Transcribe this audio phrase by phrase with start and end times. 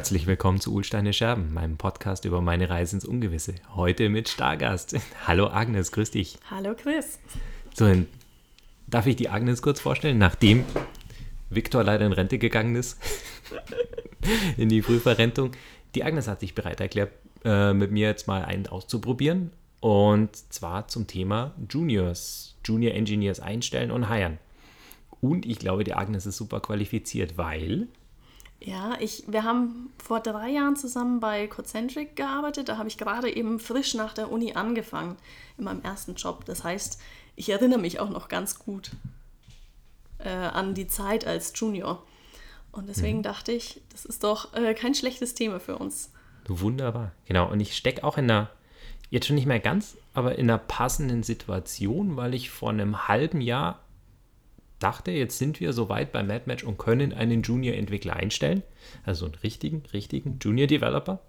[0.00, 3.56] Herzlich willkommen zu Ulsteine Scherben, meinem Podcast über meine Reise ins Ungewisse.
[3.74, 4.96] Heute mit Stargast.
[5.26, 6.38] Hallo Agnes, grüß dich.
[6.50, 7.18] Hallo Chris.
[7.74, 8.06] So, dann
[8.86, 10.64] darf ich die Agnes kurz vorstellen, nachdem
[11.50, 12.98] Viktor leider in Rente gegangen ist,
[14.56, 15.50] in die Frühverrentung.
[15.94, 17.12] Die Agnes hat sich bereit erklärt,
[17.44, 19.50] äh, mit mir jetzt mal einen auszuprobieren.
[19.80, 24.38] Und zwar zum Thema Juniors, Junior Engineers einstellen und heiren.
[25.20, 27.88] Und ich glaube, die Agnes ist super qualifiziert, weil
[28.60, 32.68] Ja, ich, wir haben vor drei Jahren zusammen bei Concentric gearbeitet.
[32.68, 35.16] Da habe ich gerade eben frisch nach der Uni angefangen,
[35.56, 36.44] in meinem ersten Job.
[36.44, 37.00] Das heißt,
[37.36, 38.90] ich erinnere mich auch noch ganz gut
[40.18, 42.02] äh, an die Zeit als Junior.
[42.70, 46.12] Und deswegen dachte ich, das ist doch äh, kein schlechtes Thema für uns.
[46.46, 47.50] Wunderbar, genau.
[47.50, 48.50] Und ich stecke auch in einer,
[49.08, 53.40] jetzt schon nicht mehr ganz, aber in einer passenden Situation, weil ich vor einem halben
[53.40, 53.80] Jahr
[54.80, 58.62] dachte, jetzt sind wir soweit bei MadMatch und können einen Junior-Entwickler einstellen.
[59.04, 61.20] Also einen richtigen, richtigen Junior-Developer.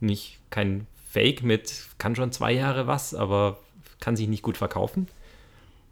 [0.00, 3.58] Nicht kein Fake mit, kann schon zwei Jahre was, aber
[4.00, 5.08] kann sich nicht gut verkaufen.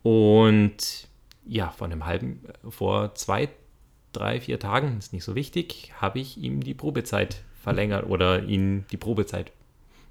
[0.02, 1.08] Und
[1.46, 3.48] ja, vor einem halben, vor zwei,
[4.12, 8.84] drei, vier Tagen, ist nicht so wichtig, habe ich ihm die Probezeit verlängert oder ihm
[8.90, 9.52] die Probezeit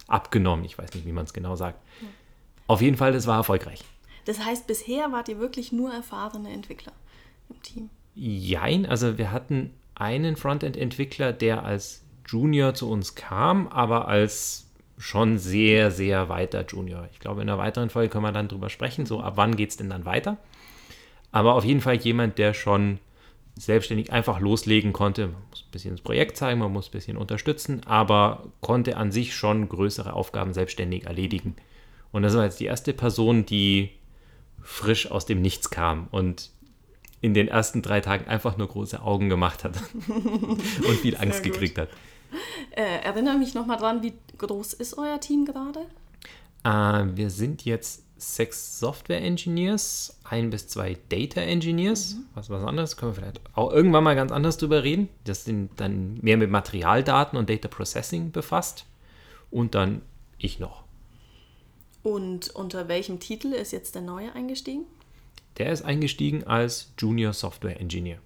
[0.07, 0.65] abgenommen.
[0.65, 1.79] Ich weiß nicht, wie man es genau sagt.
[2.67, 3.83] Auf jeden Fall, das war erfolgreich.
[4.25, 6.93] Das heißt, bisher wart ihr wirklich nur erfahrene Entwickler
[7.49, 7.89] im Team.
[8.15, 15.37] Jein, also wir hatten einen Frontend-Entwickler, der als Junior zu uns kam, aber als schon
[15.37, 17.07] sehr, sehr weiter Junior.
[17.11, 19.71] Ich glaube, in einer weiteren Folge können wir dann drüber sprechen, so ab wann geht
[19.71, 20.37] es denn dann weiter.
[21.31, 22.99] Aber auf jeden Fall jemand, der schon
[23.57, 25.27] selbstständig einfach loslegen konnte.
[25.27, 29.11] Man muss ein bisschen das Projekt zeigen, man muss ein bisschen unterstützen, aber konnte an
[29.11, 31.55] sich schon größere Aufgaben selbstständig erledigen.
[32.11, 33.91] Und das war jetzt die erste Person, die
[34.65, 36.49] frisch aus dem Nichts kam und
[37.21, 39.75] in den ersten drei Tagen einfach nur große Augen gemacht hat
[40.07, 41.53] und viel Angst gut.
[41.53, 41.89] gekriegt hat.
[42.71, 45.81] Äh, erinnere mich nochmal dran, wie groß ist euer Team gerade?
[46.63, 52.17] Äh, wir sind jetzt sechs Software Engineers, ein bis zwei Data Engineers.
[52.33, 55.09] Was was anderes, können wir vielleicht auch irgendwann mal ganz anders drüber reden.
[55.25, 58.85] Das sind dann mehr mit Materialdaten und Data Processing befasst.
[59.51, 60.01] Und dann
[60.37, 60.84] ich noch.
[62.05, 64.85] Und unter welchem Titel ist jetzt der neue eingestiegen?
[65.57, 68.19] Der ist eingestiegen als Junior Software Engineer.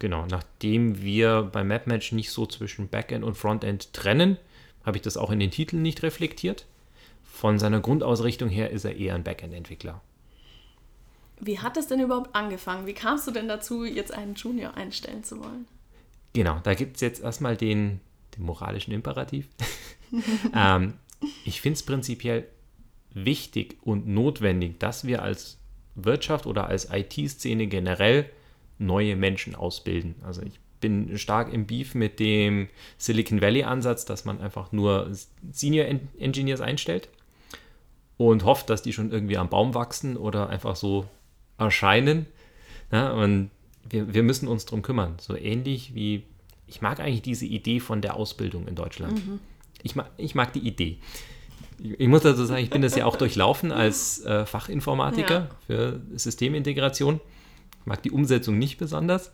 [0.00, 4.36] Genau, nachdem wir bei MapMatch nicht so zwischen Backend und Frontend trennen,
[4.84, 6.66] habe ich das auch in den Titeln nicht reflektiert.
[7.24, 10.02] Von seiner Grundausrichtung her ist er eher ein Backend-Entwickler.
[11.40, 12.86] Wie hat es denn überhaupt angefangen?
[12.86, 15.66] Wie kamst du denn dazu, jetzt einen Junior einstellen zu wollen?
[16.34, 18.00] Genau, da gibt es jetzt erstmal den,
[18.36, 19.48] den moralischen Imperativ.
[20.54, 20.98] ähm,
[21.44, 22.46] ich finde es prinzipiell
[23.12, 25.58] wichtig und notwendig, dass wir als
[25.94, 28.28] Wirtschaft oder als IT-Szene generell
[28.78, 30.16] neue Menschen ausbilden.
[30.22, 32.68] Also ich bin stark im Beef mit dem
[32.98, 35.10] Silicon Valley-Ansatz, dass man einfach nur
[35.50, 37.08] Senior En- Engineers einstellt
[38.18, 41.06] und hofft, dass die schon irgendwie am Baum wachsen oder einfach so
[41.56, 42.26] erscheinen.
[42.92, 43.50] Ja, und
[43.88, 45.14] wir, wir müssen uns darum kümmern.
[45.18, 46.24] So ähnlich wie,
[46.66, 49.22] ich mag eigentlich diese Idee von der Ausbildung in Deutschland.
[49.82, 50.98] Ich, mag, ich mag die Idee.
[51.82, 55.50] Ich, ich muss dazu sagen, ich bin das ja auch durchlaufen als äh, Fachinformatiker Ja.
[55.66, 57.20] für Systemintegration.
[57.80, 59.30] Ich mag die Umsetzung nicht besonders.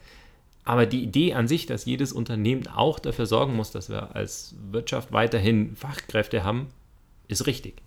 [0.65, 4.55] Aber die Idee an sich, dass jedes Unternehmen auch dafür sorgen muss, dass wir als
[4.71, 6.69] Wirtschaft weiterhin Fachkräfte haben,
[7.27, 7.83] ist richtig.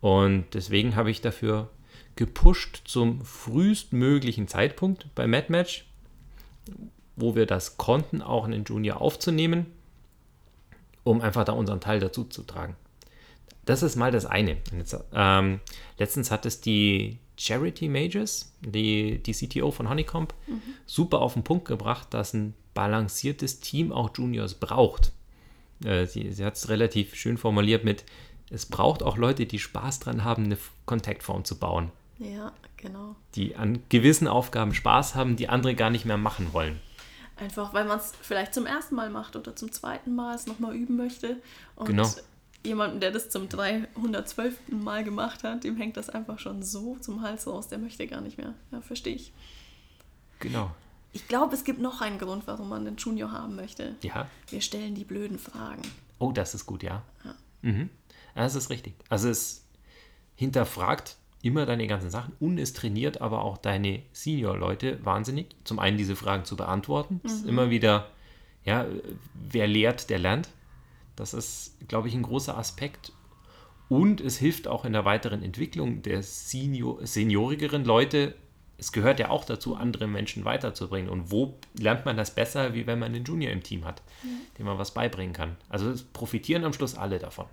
[0.00, 1.68] Und deswegen habe ich dafür
[2.16, 5.84] gepusht zum frühestmöglichen Zeitpunkt bei MadMatch,
[7.16, 9.66] wo wir das konnten, auch einen Junior aufzunehmen,
[11.04, 12.76] um einfach da unseren Teil dazu zu tragen.
[13.64, 14.56] Das ist mal das eine.
[14.76, 15.60] Jetzt, ähm,
[15.98, 20.34] letztens hat es die Charity Majors, die, die CTO von Honeycomb,
[20.86, 25.12] super auf den Punkt gebracht, dass ein balanciertes Team auch Juniors braucht.
[25.84, 28.04] Äh, sie sie hat es relativ schön formuliert mit,
[28.50, 33.14] es braucht auch Leute, die Spaß dran haben, eine Kontaktform zu bauen, Ja, genau.
[33.36, 36.80] die an gewissen Aufgaben Spaß haben, die andere gar nicht mehr machen wollen.
[37.40, 40.74] Einfach, weil man es vielleicht zum ersten Mal macht oder zum zweiten Mal es nochmal
[40.76, 41.40] üben möchte.
[41.74, 42.08] Und Genau.
[42.64, 44.58] jemanden, der das zum 312.
[44.68, 48.20] Mal gemacht hat, dem hängt das einfach schon so zum Hals raus, der möchte gar
[48.20, 48.54] nicht mehr.
[48.70, 49.32] Ja, verstehe ich.
[50.38, 50.70] Genau.
[51.12, 53.96] Ich glaube, es gibt noch einen Grund, warum man den Junior haben möchte.
[54.02, 54.28] Ja.
[54.48, 55.82] Wir stellen die blöden Fragen.
[56.18, 57.02] Oh, das ist gut, ja.
[57.24, 57.34] Ja.
[57.62, 57.90] Mhm.
[58.36, 58.94] Ja, Das ist richtig.
[59.08, 59.64] Also es
[60.36, 65.46] hinterfragt immer deine ganzen Sachen und es trainiert aber auch deine Senior-Leute wahnsinnig.
[65.64, 67.20] Zum einen diese Fragen zu beantworten.
[67.24, 68.08] Es ist immer wieder,
[68.64, 68.86] ja,
[69.34, 70.48] wer lehrt, der lernt.
[71.16, 73.12] Das ist, glaube ich, ein großer Aspekt.
[73.88, 78.34] Und es hilft auch in der weiteren Entwicklung der Senior, seniorigeren Leute
[78.80, 81.10] es gehört ja auch dazu, andere Menschen weiterzubringen.
[81.10, 84.40] Und wo lernt man das besser, wie wenn man einen Junior im Team hat, mhm.
[84.58, 85.56] dem man was beibringen kann?
[85.68, 87.46] Also profitieren am Schluss alle davon.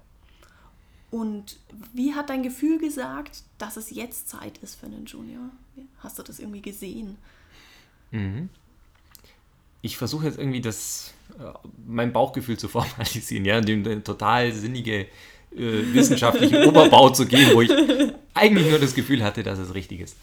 [1.09, 1.57] Und
[1.93, 5.49] wie hat dein Gefühl gesagt, dass es jetzt Zeit ist für einen Junior?
[5.99, 7.17] Hast du das irgendwie gesehen?
[8.11, 8.49] Mhm.
[9.81, 11.53] Ich versuche jetzt irgendwie das, äh,
[11.85, 15.07] mein Bauchgefühl zu formalisieren, ja, dem total sinnige
[15.55, 17.71] äh, wissenschaftliche Oberbau zu gehen, wo ich
[18.33, 20.17] eigentlich nur das Gefühl hatte, dass es richtig ist.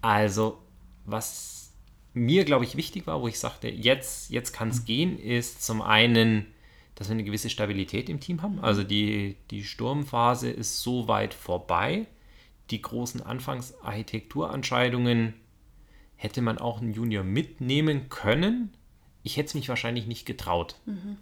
[0.00, 0.58] Also,
[1.04, 1.70] was
[2.14, 5.82] mir, glaube ich, wichtig war, wo ich sagte, jetzt, jetzt kann es gehen, ist zum
[5.82, 6.46] einen,
[7.00, 8.60] dass wir eine gewisse Stabilität im Team haben.
[8.60, 12.06] Also die, die Sturmphase ist so weit vorbei.
[12.68, 15.32] Die großen Anfangsarchitekturentscheidungen
[16.16, 18.74] hätte man auch einen Junior mitnehmen können.
[19.22, 20.76] Ich hätte es mich wahrscheinlich nicht getraut.
[20.84, 21.16] Mhm.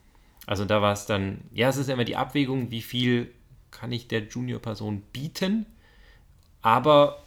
[0.47, 3.33] Also da war es dann, ja, es ist immer die Abwägung, wie viel
[3.71, 5.65] kann ich der Junior-Person bieten,
[6.61, 7.23] aber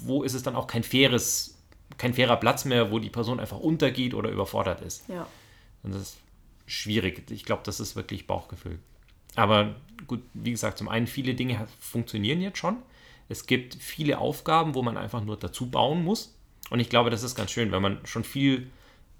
[0.00, 1.58] wo ist es dann auch kein faires,
[1.98, 5.08] kein fairer Platz mehr, wo die Person einfach untergeht oder überfordert ist.
[5.08, 5.26] Ja.
[5.82, 6.18] Und das ist
[6.70, 7.30] schwierig.
[7.30, 8.78] Ich glaube, das ist wirklich Bauchgefühl.
[9.36, 9.74] Aber
[10.06, 12.76] gut, wie gesagt, zum einen viele Dinge funktionieren jetzt schon.
[13.28, 16.34] Es gibt viele Aufgaben, wo man einfach nur dazu bauen muss.
[16.70, 18.70] Und ich glaube, das ist ganz schön, wenn man schon viel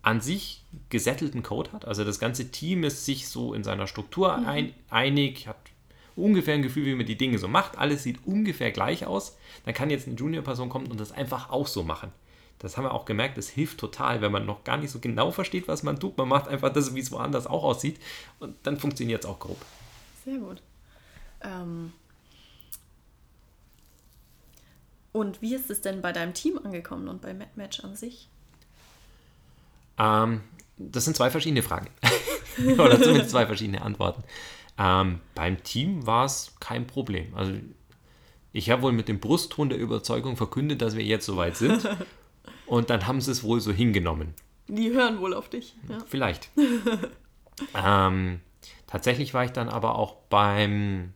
[0.02, 1.84] an sich gesettelten Code hat.
[1.84, 4.46] Also das ganze Team ist sich so in seiner Struktur mhm.
[4.46, 5.58] ein, einig, hat
[6.16, 7.78] ungefähr ein Gefühl, wie man die Dinge so macht.
[7.78, 9.36] Alles sieht ungefähr gleich aus.
[9.64, 12.12] Dann kann jetzt eine Junior-Person kommen und das einfach auch so machen.
[12.60, 15.30] Das haben wir auch gemerkt, das hilft total, wenn man noch gar nicht so genau
[15.30, 16.16] versteht, was man tut.
[16.18, 17.98] Man macht einfach das, wie es woanders auch aussieht
[18.38, 19.58] und dann funktioniert es auch grob.
[20.24, 20.62] Sehr gut.
[21.42, 21.92] Ähm
[25.12, 28.28] und wie ist es denn bei deinem Team angekommen und bei MadMatch an sich?
[29.98, 30.42] Ähm,
[30.76, 31.88] das sind zwei verschiedene Fragen.
[32.78, 34.22] Oder zumindest zwei verschiedene Antworten.
[34.76, 37.34] Ähm, beim Team war es kein Problem.
[37.34, 37.54] Also
[38.52, 41.88] ich habe wohl mit dem Brustton der Überzeugung verkündet, dass wir jetzt soweit sind.
[42.70, 44.32] Und dann haben sie es wohl so hingenommen.
[44.68, 45.74] Die hören wohl auf dich.
[45.88, 45.98] Ja.
[46.06, 46.50] Vielleicht.
[47.74, 48.38] ähm,
[48.86, 51.12] tatsächlich war ich dann aber auch beim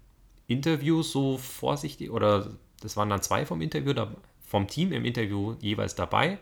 [0.49, 3.95] Interview so vorsichtig, oder das waren dann zwei vom Interview,
[4.45, 6.41] vom Team im Interview jeweils dabei.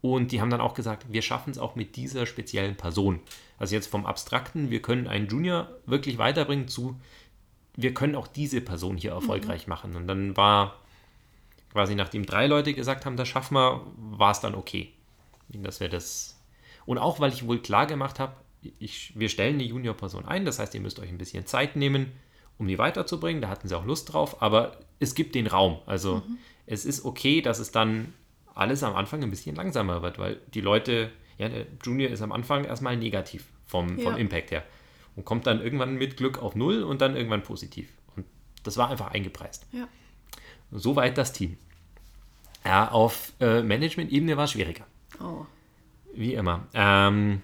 [0.00, 3.18] Und die haben dann auch gesagt, wir schaffen es auch mit dieser speziellen Person.
[3.58, 7.00] Also jetzt vom Abstrakten, wir können einen Junior wirklich weiterbringen zu,
[7.74, 9.70] wir können auch diese Person hier erfolgreich mhm.
[9.70, 9.96] machen.
[9.96, 10.83] Und dann war
[11.74, 14.92] quasi, nachdem drei Leute gesagt haben, das schaffen wir, war es dann okay.
[15.48, 16.40] Dass wir das.
[16.86, 18.34] Und auch, weil ich wohl klar gemacht habe,
[18.78, 22.12] ich, wir stellen eine Junior-Person ein, das heißt, ihr müsst euch ein bisschen Zeit nehmen,
[22.58, 23.42] um die weiterzubringen.
[23.42, 25.80] Da hatten sie auch Lust drauf, aber es gibt den Raum.
[25.84, 26.38] Also mhm.
[26.66, 28.14] es ist okay, dass es dann
[28.54, 32.30] alles am Anfang ein bisschen langsamer wird, weil die Leute, ja, der Junior ist am
[32.30, 34.16] Anfang erstmal negativ vom, vom ja.
[34.16, 34.62] Impact her
[35.16, 37.92] und kommt dann irgendwann mit Glück auf Null und dann irgendwann positiv.
[38.16, 38.26] Und
[38.62, 39.66] das war einfach eingepreist.
[39.72, 39.88] Ja.
[40.70, 41.56] Soweit das Team.
[42.64, 44.86] Ja, auf äh, Management-Ebene war es schwieriger.
[45.20, 45.44] Oh.
[46.14, 46.66] Wie immer.
[46.72, 47.42] Ähm,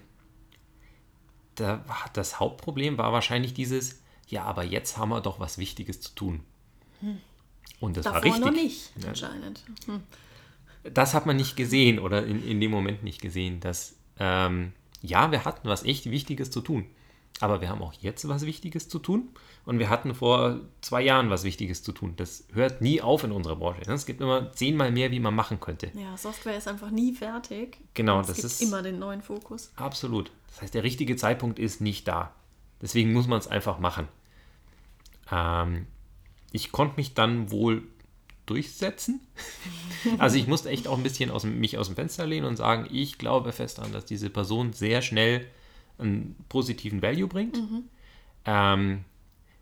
[1.55, 1.83] da,
[2.13, 6.39] das Hauptproblem war wahrscheinlich dieses, ja, aber jetzt haben wir doch was Wichtiges zu tun.
[7.01, 7.17] Hm.
[7.79, 8.41] Und das Davor war richtig.
[8.45, 9.63] noch nicht, anscheinend.
[9.85, 10.01] Hm
[10.83, 15.31] das hat man nicht gesehen oder in, in dem Moment nicht gesehen, dass ähm, ja,
[15.31, 16.85] wir hatten was echt Wichtiges zu tun.
[17.39, 19.29] Aber wir haben auch jetzt was Wichtiges zu tun
[19.65, 22.13] und wir hatten vor zwei Jahren was Wichtiges zu tun.
[22.17, 23.81] Das hört nie auf in unserer Branche.
[23.87, 25.91] Es gibt immer zehnmal mehr, wie man machen könnte.
[25.95, 27.77] Ja, Software ist einfach nie fertig.
[27.95, 29.71] Genau, es das gibt ist immer den neuen Fokus.
[29.75, 30.31] Absolut.
[30.49, 32.33] Das heißt, der richtige Zeitpunkt ist nicht da.
[32.81, 34.07] Deswegen muss man es einfach machen.
[35.31, 35.87] Ähm,
[36.51, 37.83] ich konnte mich dann wohl
[38.45, 39.21] durchsetzen.
[40.17, 42.87] Also ich musste echt auch ein bisschen aus, mich aus dem Fenster lehnen und sagen,
[42.91, 45.45] ich glaube fest daran, dass diese Person sehr schnell
[46.01, 47.57] einen positiven Value bringt.
[47.57, 47.83] Mhm.
[48.45, 49.05] Ähm,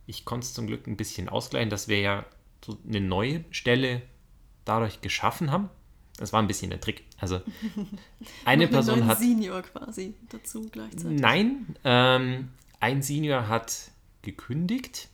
[0.07, 2.25] ich konnte es zum Glück ein bisschen ausgleichen, dass wir ja
[2.65, 4.01] so eine neue Stelle
[4.65, 5.69] dadurch geschaffen haben.
[6.17, 7.03] Das war ein bisschen ein Trick.
[7.19, 7.41] Also
[8.45, 9.19] eine Person hat.
[9.19, 11.19] Senior quasi dazu gleichzeitig.
[11.19, 13.91] Nein, ähm, ein Senior hat
[14.21, 15.07] gekündigt,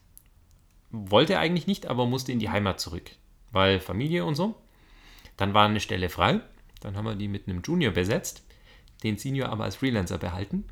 [0.92, 3.12] wollte eigentlich nicht, aber musste in die Heimat zurück
[3.56, 4.54] weil Familie und so.
[5.38, 6.42] Dann war eine Stelle frei.
[6.82, 8.44] Dann haben wir die mit einem Junior besetzt,
[9.02, 10.66] den Senior aber als Freelancer behalten.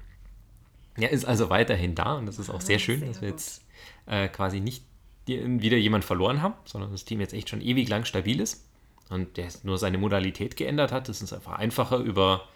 [0.96, 3.30] Er ist also weiterhin da und das ist auch sehr ah, schön, sehr dass wir
[3.30, 3.64] jetzt
[4.06, 4.84] äh, quasi nicht
[5.26, 8.66] wieder jemand verloren haben, sondern das Team jetzt echt schon ewig lang stabil ist
[9.10, 11.08] und der nur seine Modalität geändert hat.
[11.08, 12.48] Das ist einfach einfacher über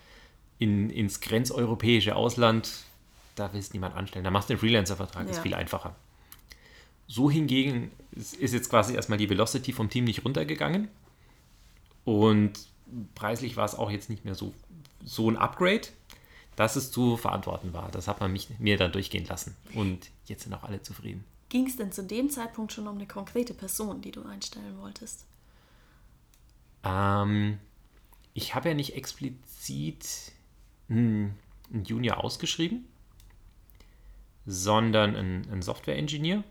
[0.59, 2.69] in, ins grenzeuropäische Ausland.
[3.35, 4.25] Da willst niemand anstellen.
[4.25, 5.31] Da machst du den Freelancer-Vertrag, ja.
[5.31, 5.95] ist viel einfacher.
[7.07, 10.89] So hingegen ist jetzt quasi erstmal die Velocity vom Team nicht runtergegangen.
[12.03, 12.53] Und
[13.15, 14.53] preislich war es auch jetzt nicht mehr so,
[15.05, 15.87] so ein Upgrade,
[16.57, 17.89] dass es zu verantworten war.
[17.91, 19.55] Das hat man mich, mir dann durchgehen lassen.
[19.73, 21.23] Und jetzt sind auch alle zufrieden.
[21.49, 25.25] Ging es denn zu dem Zeitpunkt schon um eine konkrete Person, die du einstellen wolltest?
[26.83, 27.59] Ähm,
[28.33, 30.33] ich habe ja nicht explizit
[30.89, 31.37] einen
[31.85, 32.87] Junior ausgeschrieben,
[34.47, 36.43] sondern einen, einen Software-Engineer.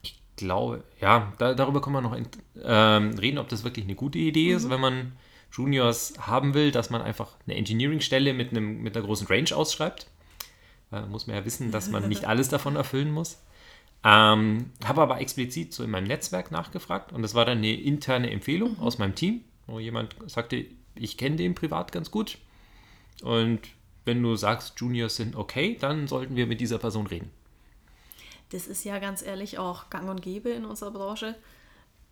[0.00, 2.26] Ich glaube, ja, da, darüber kann man noch in,
[2.62, 4.56] ähm, reden, ob das wirklich eine gute Idee mhm.
[4.56, 5.12] ist, wenn man
[5.52, 10.06] Juniors haben will, dass man einfach eine Engineering-Stelle mit, mit einer großen Range ausschreibt.
[10.90, 13.38] Da muss man ja wissen, dass man nicht alles davon erfüllen muss.
[14.04, 18.30] Ähm, habe aber explizit so in meinem Netzwerk nachgefragt und das war dann eine interne
[18.30, 18.80] Empfehlung mhm.
[18.80, 22.38] aus meinem Team, wo jemand sagte, ich kenne den privat ganz gut
[23.22, 23.60] und
[24.04, 27.30] wenn du sagst, Juniors sind okay, dann sollten wir mit dieser Person reden.
[28.50, 31.34] Das ist ja ganz ehrlich auch gang und gäbe in unserer Branche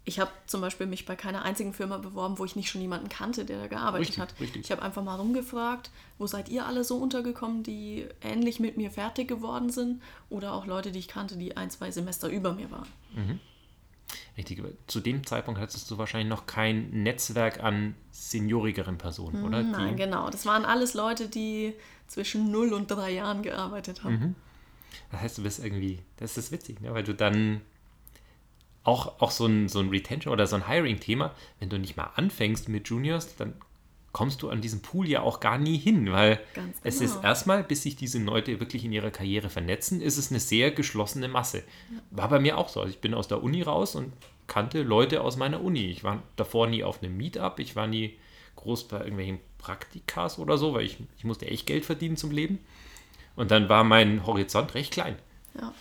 [0.09, 3.09] ich habe zum Beispiel mich bei keiner einzigen Firma beworben, wo ich nicht schon jemanden
[3.09, 4.41] kannte, der da gearbeitet richtig, hat.
[4.41, 4.63] Richtig.
[4.65, 8.93] Ich habe einfach mal rumgefragt, wo seid ihr alle so untergekommen, die ähnlich mit mir
[8.93, 12.71] fertig geworden sind oder auch Leute, die ich kannte, die ein, zwei Semester über mir
[12.71, 12.87] waren.
[13.17, 13.41] Mhm.
[14.39, 19.65] Richtig, zu dem Zeitpunkt hattest du wahrscheinlich noch kein Netzwerk an seniorigeren Personen, oder?
[19.65, 20.03] Nein, die...
[20.05, 20.31] genau.
[20.31, 21.75] Das waren alles Leute, die
[22.07, 24.15] zwischen 0 und 3 Jahren gearbeitet haben.
[24.15, 24.35] Mhm.
[25.11, 26.95] Das heißt, du bist irgendwie, das ist witzig, ne?
[26.95, 27.61] weil du dann
[28.87, 32.11] auch, auch so, ein, so ein Retention oder so ein Hiring-Thema, wenn du nicht mal
[32.15, 33.55] anfängst mit Juniors, dann
[34.13, 36.69] kommst du an diesem Pool ja auch gar nie hin, weil genau.
[36.85, 40.41] es ist erstmal, bis sich diese Leute wirklich in ihrer Karriere vernetzen, ist es eine
[40.41, 41.59] sehr geschlossene Masse.
[41.59, 41.99] Ja.
[42.13, 42.81] War bei mir auch so.
[42.81, 44.13] Also ich bin aus der Uni raus und
[44.47, 45.87] kannte Leute aus meiner Uni.
[45.87, 48.17] Ich war davor nie auf einem Meetup, ich war nie
[48.55, 52.61] groß bei irgendwelchen Praktikas oder so, weil ich, ich musste echt Geld verdienen zum Leben.
[53.35, 55.17] Und dann war mein Horizont recht klein.
[55.61, 55.75] Ja.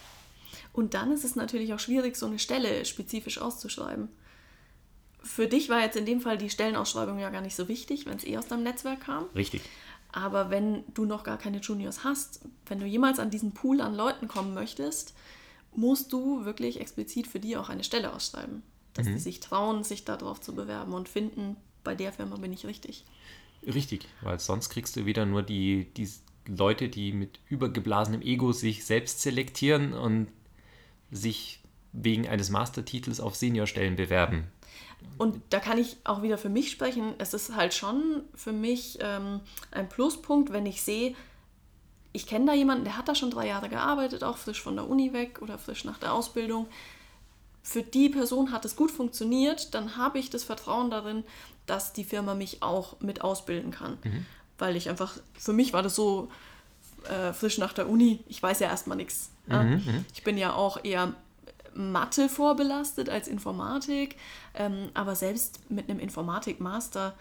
[0.76, 4.10] Und dann ist es natürlich auch schwierig, so eine Stelle spezifisch auszuschreiben.
[5.24, 8.18] Für dich war jetzt in dem Fall die Stellenausschreibung ja gar nicht so wichtig, wenn
[8.18, 9.28] es eh aus deinem Netzwerk kam.
[9.34, 9.62] Richtig.
[10.12, 13.96] Aber wenn du noch gar keine Juniors hast, wenn du jemals an diesen Pool an
[13.96, 15.16] Leuten kommen möchtest,
[15.74, 18.62] musst du wirklich explizit für die auch eine Stelle ausschreiben.
[18.94, 19.14] Dass mhm.
[19.14, 21.56] die sich trauen, sich darauf zu bewerben und finden,
[21.86, 23.06] bei der Firma bin ich richtig.
[23.66, 26.10] Richtig, weil sonst kriegst du wieder nur die, die
[26.48, 30.28] Leute, die mit übergeblasenem Ego sich selbst selektieren und
[31.12, 31.60] sich
[31.94, 34.48] wegen eines Mastertitels auf Seniorstellen bewerben.
[35.18, 37.14] Und da kann ich auch wieder für mich sprechen.
[37.20, 39.40] Es ist halt schon für mich ähm,
[39.72, 41.16] ein Pluspunkt, wenn ich sehe,
[42.12, 44.90] ich kenne da jemanden, der hat da schon drei Jahre gearbeitet, auch frisch von der
[44.90, 46.68] Uni weg oder frisch nach der Ausbildung.
[47.62, 51.24] Für die Person hat es gut funktioniert, dann habe ich das Vertrauen darin,
[51.66, 53.98] dass die Firma mich auch mit ausbilden kann.
[54.04, 54.26] Mhm.
[54.58, 56.30] Weil ich einfach, für mich war das so
[57.10, 59.64] äh, frisch nach der Uni, ich weiß ja erstmal nichts ja?
[59.64, 61.14] Mhm, mhm, ich bin ja auch eher
[61.74, 64.16] Mathe vorbelastet als Informatik,
[64.54, 67.14] ähm, aber selbst mit einem Informatik-Master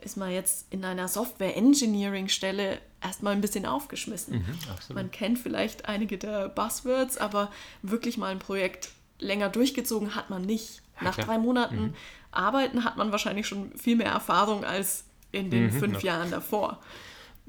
[0.00, 4.38] ist man jetzt in einer Software-Engineering-Stelle erstmal ein bisschen aufgeschmissen.
[4.38, 10.30] Mhm, man kennt vielleicht einige der Buzzwords, aber wirklich mal ein Projekt länger durchgezogen hat
[10.30, 10.82] man nicht.
[11.00, 11.94] Nach ja, drei Monaten mhm.
[12.32, 16.14] Arbeiten hat man wahrscheinlich schon viel mehr Erfahrung als in den mhm, fünf ja.
[16.14, 16.80] Jahren davor.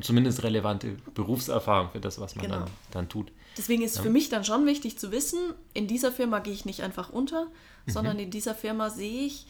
[0.02, 2.60] Zumindest relevante Berufserfahrung für das, was man genau.
[2.60, 3.32] dann, dann tut.
[3.58, 4.04] Deswegen ist es ja.
[4.04, 7.46] für mich dann schon wichtig zu wissen, in dieser Firma gehe ich nicht einfach unter,
[7.86, 7.92] mhm.
[7.92, 9.46] sondern in dieser Firma sehe ich,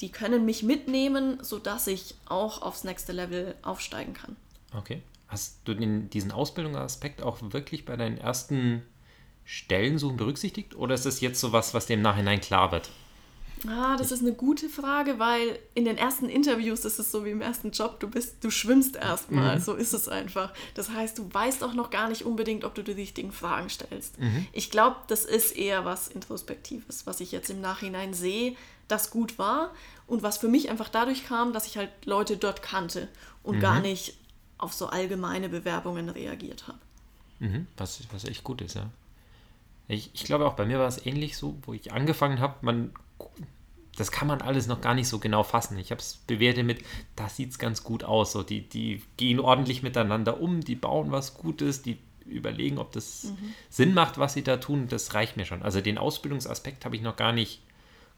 [0.00, 4.36] die können mich mitnehmen, sodass ich auch aufs nächste Level aufsteigen kann.
[4.76, 5.02] Okay.
[5.28, 8.82] Hast du den, diesen Ausbildungsaspekt auch wirklich bei deinen ersten
[9.44, 12.90] Stellensuchen berücksichtigt oder ist es jetzt so was, was dir im Nachhinein klar wird?
[13.66, 17.30] Ah, das ist eine gute Frage, weil in den ersten Interviews ist es so wie
[17.30, 19.62] im ersten Job, du bist, du schwimmst erstmal, mhm.
[19.62, 20.52] so ist es einfach.
[20.74, 24.20] Das heißt, du weißt auch noch gar nicht unbedingt, ob du die richtigen Fragen stellst.
[24.20, 24.46] Mhm.
[24.52, 28.56] Ich glaube, das ist eher was Introspektives, was ich jetzt im Nachhinein sehe,
[28.88, 29.72] das gut war
[30.06, 33.08] und was für mich einfach dadurch kam, dass ich halt Leute dort kannte
[33.42, 33.60] und mhm.
[33.60, 34.16] gar nicht
[34.58, 36.78] auf so allgemeine Bewerbungen reagiert habe.
[37.38, 37.66] Mhm.
[37.76, 38.88] Was, was echt gut ist, ja.
[39.88, 42.92] Ich, ich glaube auch bei mir war es ähnlich so, wo ich angefangen habe, man
[43.96, 45.78] das kann man alles noch gar nicht so genau fassen.
[45.78, 46.80] Ich habe es bewertet mit,
[47.16, 48.32] da sieht es ganz gut aus.
[48.32, 53.24] So, die, die gehen ordentlich miteinander um, die bauen was Gutes, die überlegen, ob das
[53.24, 53.54] mhm.
[53.70, 54.88] Sinn macht, was sie da tun.
[54.88, 55.62] Das reicht mir schon.
[55.62, 57.62] Also den Ausbildungsaspekt habe ich noch gar nicht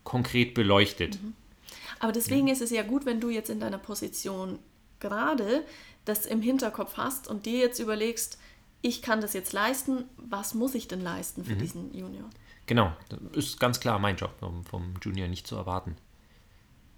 [0.05, 1.23] konkret beleuchtet.
[1.23, 1.35] Mhm.
[2.01, 2.53] Aber deswegen ja.
[2.53, 4.59] ist es ja gut, wenn du jetzt in deiner Position
[5.01, 5.65] gerade
[6.05, 8.39] das im Hinterkopf hast und dir jetzt überlegst,
[8.81, 11.59] ich kann das jetzt leisten, was muss ich denn leisten für mhm.
[11.59, 12.31] diesen Junior?
[12.69, 15.97] Genau, das ist ganz klar mein Job, um vom Junior nicht zu erwarten.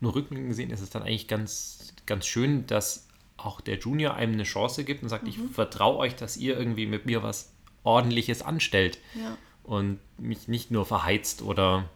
[0.00, 4.32] Nur rückblickend gesehen ist es dann eigentlich ganz, ganz schön, dass auch der Junior einem
[4.32, 5.28] eine Chance gibt und sagt, mhm.
[5.28, 7.52] ich vertraue euch, dass ihr irgendwie mit mir was
[7.84, 9.36] Ordentliches anstellt ja.
[9.62, 11.88] und mich nicht nur verheizt oder.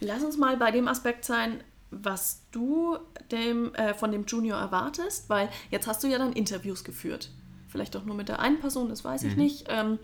[0.00, 2.96] Lass uns mal bei dem Aspekt sein, was du
[3.30, 7.30] dem, äh, von dem Junior erwartest, weil jetzt hast du ja dann Interviews geführt.
[7.68, 9.42] Vielleicht auch nur mit der einen Person, das weiß ich mhm.
[9.42, 9.66] nicht.
[9.68, 9.98] Ähm,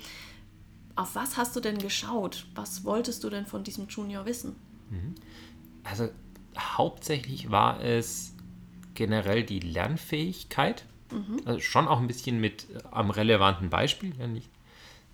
[0.96, 2.46] auf was hast du denn geschaut?
[2.54, 4.56] Was wolltest du denn von diesem Junior wissen?
[4.90, 5.14] Mhm.
[5.82, 6.08] Also
[6.56, 8.34] hauptsächlich war es
[8.94, 10.84] generell die Lernfähigkeit.
[11.44, 14.12] Also schon auch ein bisschen mit äh, am relevanten Beispiel.
[14.18, 14.48] Ja, nicht,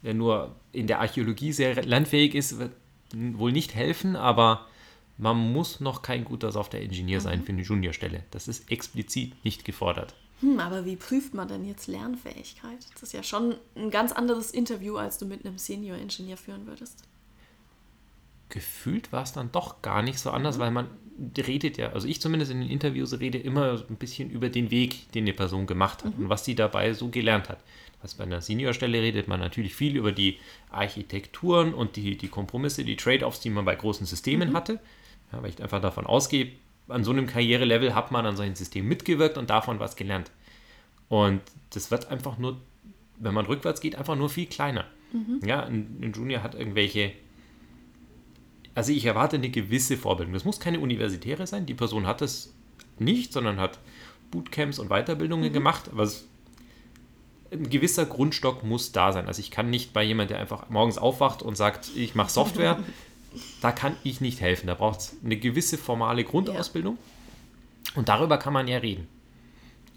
[0.03, 2.73] wer nur in der Archäologie sehr lernfähig ist, wird
[3.13, 4.67] wohl nicht helfen, aber
[5.19, 8.25] man muss noch kein guter Software-Ingenieur sein für eine Juniorstelle.
[8.31, 10.15] Das ist explizit nicht gefordert.
[10.41, 12.79] Hm, aber wie prüft man denn jetzt Lernfähigkeit?
[12.95, 17.03] Das ist ja schon ein ganz anderes Interview, als du mit einem Senior-Ingenieur führen würdest.
[18.49, 20.89] Gefühlt war es dann doch gar nicht so anders, weil man
[21.37, 25.13] redet ja, also ich zumindest in den Interviews rede immer ein bisschen über den Weg,
[25.13, 27.59] den eine Person gemacht hat und was sie dabei so gelernt hat.
[28.03, 30.39] Also bei einer Seniorstelle redet man natürlich viel über die
[30.71, 34.81] Architekturen und die, die Kompromisse, die Trade-offs, die man bei großen Systemen hatte.
[35.33, 36.53] Ja, weil ich einfach davon ausgehe,
[36.91, 40.31] an so einem Karrierelevel hat man an solchen Systemen mitgewirkt und davon was gelernt.
[41.09, 42.61] Und das wird einfach nur,
[43.19, 44.85] wenn man rückwärts geht, einfach nur viel kleiner.
[45.45, 47.13] Ja, ein, ein Junior hat irgendwelche
[48.75, 50.33] also ich erwarte eine gewisse Vorbildung.
[50.33, 51.67] Das muss keine universitäre sein.
[51.67, 52.55] Die Person hat es
[52.99, 53.79] nicht, sondern hat
[54.31, 55.91] Bootcamps und Weiterbildungen gemacht.
[55.93, 56.27] Aber es,
[57.51, 59.27] ein gewisser Grundstock muss da sein.
[59.27, 62.79] Also ich kann nicht bei jemandem, der einfach morgens aufwacht und sagt, ich mache Software,
[63.61, 64.67] da kann ich nicht helfen.
[64.67, 66.99] Da braucht es eine gewisse formale Grundausbildung.
[67.95, 69.09] Und darüber kann man ja reden.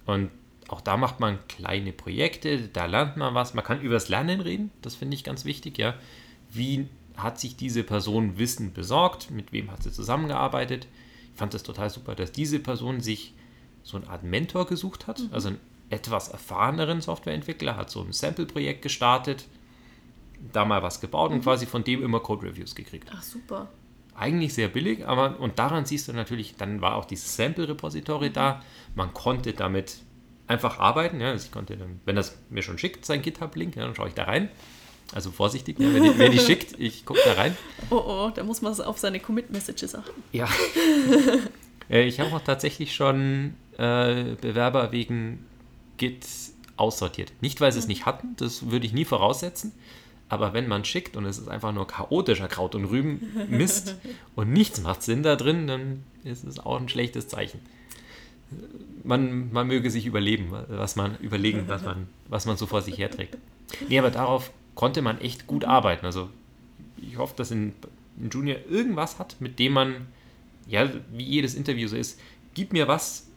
[0.05, 0.31] Und
[0.67, 3.53] auch da macht man kleine Projekte, da lernt man was.
[3.53, 5.93] Man kann über das Lernen reden, das finde ich ganz wichtig, ja.
[6.49, 9.29] Wie hat sich diese Person Wissen besorgt?
[9.29, 10.87] Mit wem hat sie zusammengearbeitet?
[11.33, 13.33] Ich fand das total super, dass diese Person sich
[13.83, 15.59] so eine Art Mentor gesucht hat, also einen
[15.89, 19.45] etwas erfahreneren Softwareentwickler, hat so ein Sample-Projekt gestartet,
[20.51, 23.09] da mal was gebaut und quasi von dem immer Code-Reviews gekriegt.
[23.13, 23.69] Ach, super.
[24.15, 28.62] Eigentlich sehr billig, aber und daran siehst du natürlich, dann war auch dieses Sample-Repository da,
[28.95, 29.97] man konnte damit
[30.47, 33.85] einfach arbeiten, ja, also ich konnte dann, wenn das mir schon schickt, sein GitHub-Link, ja,
[33.85, 34.50] dann schaue ich da rein.
[35.13, 37.57] Also vorsichtig, ja, wenn, die, wenn die schickt, ich gucke da rein.
[37.89, 40.24] Oh, oh, da muss man auf seine Commit-Messages achten.
[40.31, 40.48] Ja.
[41.89, 45.46] Äh, ich habe auch tatsächlich schon äh, Bewerber wegen
[45.98, 46.25] Git
[46.77, 47.33] aussortiert.
[47.41, 49.74] Nicht, weil sie es nicht hatten, das würde ich nie voraussetzen.
[50.29, 53.96] Aber wenn man schickt und es ist einfach nur chaotischer Kraut und Rüben Mist
[54.36, 57.59] und nichts macht Sinn da drin, dann ist es auch ein schlechtes Zeichen.
[59.03, 62.98] Man, man möge sich überleben, was man überlegen, was man, was man so vor sich
[62.98, 63.38] herträgt.
[63.90, 66.05] Nee, aber darauf konnte man echt gut arbeiten.
[66.05, 66.29] Also
[67.01, 67.74] ich hoffe, dass ein,
[68.18, 70.07] ein Junior irgendwas hat, mit dem man,
[70.68, 72.20] ja, wie jedes Interview so ist,
[72.53, 73.27] gib mir was,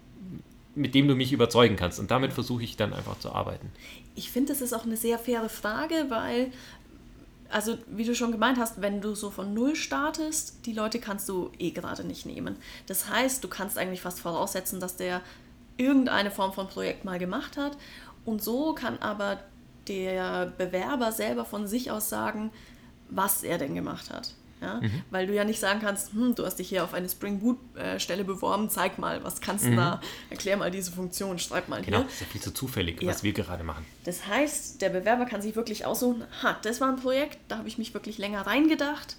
[0.77, 1.99] mit dem du mich überzeugen kannst.
[1.99, 3.73] Und damit versuche ich dann einfach zu arbeiten.
[4.15, 6.53] Ich finde, das ist auch eine sehr faire Frage, weil,
[7.49, 11.29] also wie du schon gemeint hast, wenn du so von Null startest, die Leute kannst
[11.29, 12.57] du eh gerade nicht nehmen.
[12.87, 15.23] Das heißt, du kannst eigentlich fast voraussetzen, dass der
[15.79, 17.77] irgendeine Form von Projekt mal gemacht hat.
[18.25, 19.41] Und so kann aber
[19.89, 22.51] der Bewerber selber von sich aus sagen,
[23.09, 24.35] was er denn gemacht hat.
[24.61, 24.81] Ja?
[24.81, 25.03] Mhm.
[25.11, 28.25] Weil du ja nicht sagen kannst, hm, du hast dich hier auf eine Spring Boot-Stelle
[28.25, 29.77] beworben, zeig mal, was kannst du Mhm.
[29.77, 32.05] da, erklär mal diese Funktion, schreib mal Genau, hier.
[32.05, 33.09] das ist ja viel zu zufällig, Ja.
[33.11, 33.85] was wir gerade machen.
[34.05, 37.69] Das heißt, der Bewerber kann sich wirklich aussuchen, ha, das war ein Projekt, da habe
[37.69, 39.17] ich mich wirklich länger reingedacht,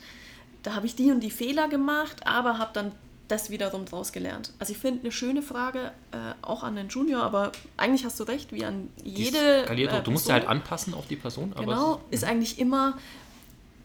[0.63, 2.91] da habe ich die und die Fehler gemacht, aber habe dann
[3.27, 4.53] das wiederum draus gelernt.
[4.57, 8.23] Also ich finde eine schöne Frage, äh, auch an den Junior, aber eigentlich hast du
[8.23, 11.51] recht, wie an Die jede skaliert äh, du musst ja halt anpassen auf die Person.
[11.53, 12.97] Aber Genau, es ist eigentlich immer,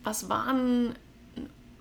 [0.05, 0.95] was waren,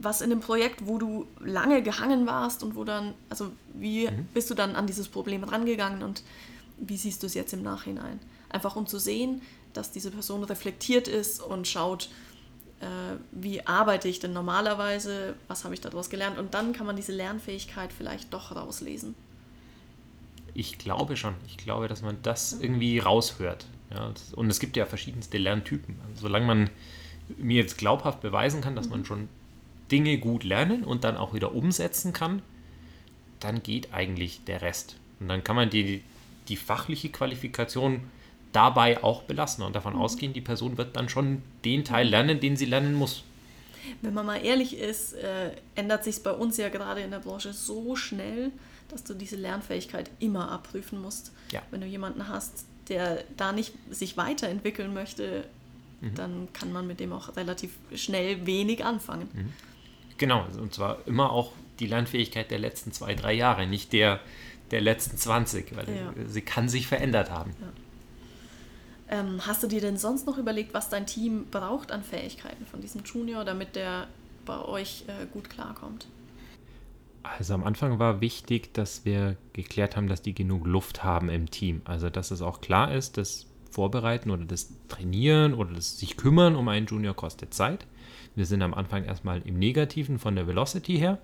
[0.03, 4.27] was in dem Projekt, wo du lange gehangen warst und wo dann, also wie Mhm.
[4.33, 6.23] bist du dann an dieses Problem rangegangen und
[6.77, 8.19] wie siehst du es jetzt im Nachhinein?
[8.49, 9.41] Einfach um zu sehen,
[9.73, 12.09] dass diese Person reflektiert ist und schaut,
[12.81, 12.85] äh,
[13.31, 17.11] wie arbeite ich denn normalerweise, was habe ich daraus gelernt und dann kann man diese
[17.13, 19.13] Lernfähigkeit vielleicht doch rauslesen.
[20.53, 21.35] Ich glaube schon.
[21.47, 23.65] Ich glaube, dass man das irgendwie raushört.
[23.91, 25.97] Ja, und es gibt ja verschiedenste Lerntypen.
[26.09, 26.69] Also solange man
[27.37, 29.29] mir jetzt glaubhaft beweisen kann, dass man schon
[29.91, 32.41] Dinge gut lernen und dann auch wieder umsetzen kann,
[33.39, 34.97] dann geht eigentlich der Rest.
[35.19, 36.03] Und dann kann man die,
[36.47, 38.01] die fachliche Qualifikation
[38.51, 42.57] dabei auch belassen und davon ausgehen, die Person wird dann schon den Teil lernen, den
[42.57, 43.23] sie lernen muss.
[44.01, 47.53] Wenn man mal ehrlich ist, äh, ändert sich bei uns ja gerade in der Branche
[47.53, 48.51] so schnell,
[48.89, 51.31] dass du diese Lernfähigkeit immer abprüfen musst.
[51.51, 51.61] Ja.
[51.71, 55.45] Wenn du jemanden hast, der da nicht sich weiterentwickeln möchte,
[56.15, 59.29] dann kann man mit dem auch relativ schnell wenig anfangen.
[60.21, 64.19] Genau, und zwar immer auch die Lernfähigkeit der letzten zwei, drei Jahre, nicht der
[64.69, 66.13] der letzten 20, weil Ja.
[66.27, 67.55] sie kann sich verändert haben.
[69.09, 72.81] Ähm, hast du dir denn sonst noch überlegt, was dein Team braucht an Fähigkeiten von
[72.81, 74.07] diesem Junior, damit der
[74.45, 76.05] bei euch äh, gut klarkommt?
[77.23, 81.49] Also am Anfang war wichtig, dass wir geklärt haben, dass die genug Luft haben im
[81.49, 81.81] Team.
[81.85, 86.55] Also dass es auch klar ist, das Vorbereiten oder das Trainieren oder das sich kümmern
[86.55, 87.85] um einen Junior kostet Zeit.
[88.35, 91.19] Wir sind am Anfang erstmal im Negativen von der Velocity her,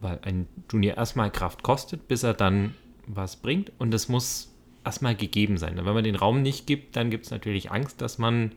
[0.00, 2.74] weil ein Junior erstmal Kraft kostet, bis er dann
[3.06, 5.76] was bringt und es muss erstmal gegeben sein.
[5.76, 8.52] Wenn man den Raum nicht gibt, dann gibt es natürlich Angst, dass man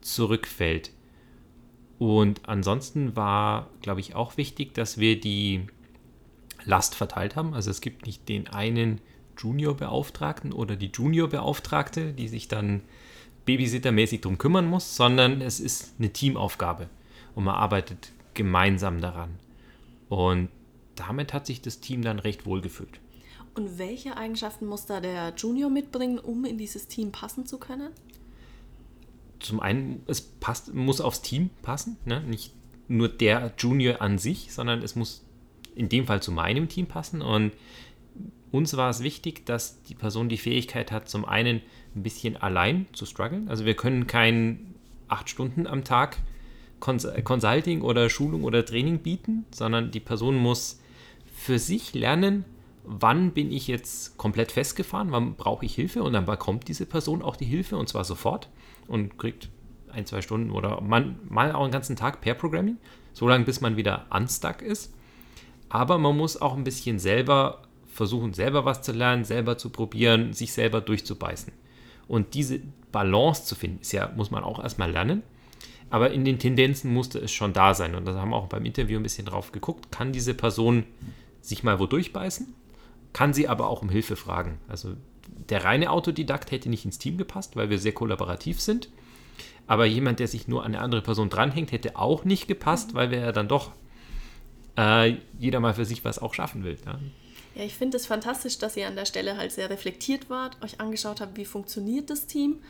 [0.00, 0.92] zurückfällt.
[1.98, 5.66] Und ansonsten war, glaube ich, auch wichtig, dass wir die
[6.64, 7.52] Last verteilt haben.
[7.52, 9.00] Also es gibt nicht den einen
[9.40, 12.82] Junior-Beauftragten oder die Junior-Beauftragte, die sich dann
[13.44, 16.88] babysittermäßig darum kümmern muss, sondern es ist eine Teamaufgabe
[17.34, 19.38] und man arbeitet gemeinsam daran.
[20.08, 20.48] Und
[20.94, 23.00] damit hat sich das Team dann recht wohl gefühlt.
[23.54, 27.90] Und welche Eigenschaften muss da der Junior mitbringen, um in dieses Team passen zu können?
[29.40, 32.20] Zum einen, es passt, muss aufs Team passen, ne?
[32.20, 32.52] nicht
[32.88, 35.24] nur der Junior an sich, sondern es muss
[35.74, 37.22] in dem Fall zu meinem Team passen.
[37.22, 37.52] Und
[38.52, 41.62] uns war es wichtig, dass die Person die Fähigkeit hat, zum einen
[41.94, 43.48] ein bisschen allein zu strugglen.
[43.48, 44.74] Also wir können kein
[45.08, 46.18] acht Stunden am Tag
[46.80, 50.80] Consulting oder Schulung oder Training bieten, sondern die Person muss
[51.34, 52.44] für sich lernen,
[52.84, 57.22] wann bin ich jetzt komplett festgefahren, wann brauche ich Hilfe und dann bekommt diese Person
[57.22, 58.48] auch die Hilfe und zwar sofort
[58.88, 59.50] und kriegt
[59.92, 62.78] ein, zwei Stunden oder man, mal auch einen ganzen Tag per Programming,
[63.12, 64.94] so lange bis man wieder unstuck ist.
[65.68, 67.62] Aber man muss auch ein bisschen selber
[68.00, 71.52] versuchen, selber was zu lernen, selber zu probieren, sich selber durchzubeißen.
[72.08, 72.60] Und diese
[72.92, 75.22] Balance zu finden, ist ja, muss man auch erstmal lernen.
[75.90, 77.94] Aber in den Tendenzen musste es schon da sein.
[77.94, 79.92] Und da haben wir auch beim Interview ein bisschen drauf geguckt.
[79.92, 80.84] Kann diese Person
[81.42, 82.54] sich mal wo durchbeißen?
[83.12, 84.56] Kann sie aber auch um Hilfe fragen.
[84.66, 84.94] Also
[85.50, 88.88] der reine Autodidakt hätte nicht ins Team gepasst, weil wir sehr kollaborativ sind.
[89.66, 93.10] Aber jemand, der sich nur an eine andere Person dranhängt, hätte auch nicht gepasst, weil
[93.10, 93.72] wir ja dann doch
[94.76, 96.78] äh, jeder mal für sich was auch schaffen will.
[96.86, 96.98] Ja,
[97.54, 100.80] ja ich finde es fantastisch, dass ihr an der Stelle halt sehr reflektiert wart, euch
[100.80, 102.60] angeschaut habt, wie funktioniert das Team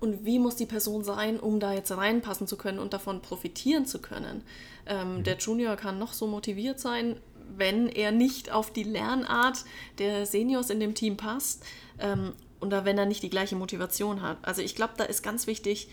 [0.00, 3.86] und wie muss die Person sein, um da jetzt reinpassen zu können und davon profitieren
[3.86, 4.42] zu können.
[4.86, 5.24] Ähm, mhm.
[5.24, 7.16] Der Junior kann noch so motiviert sein,
[7.56, 9.64] wenn er nicht auf die Lernart
[9.98, 11.64] der Seniors in dem Team passt
[11.98, 14.38] ähm, oder wenn er nicht die gleiche Motivation hat.
[14.42, 15.88] Also ich glaube, da ist ganz wichtig,